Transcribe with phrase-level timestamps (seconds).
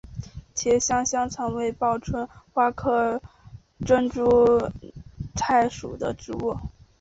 [0.55, 3.21] 茄花香草为报春花科
[3.85, 4.33] 珍珠
[5.35, 6.57] 菜属的植物。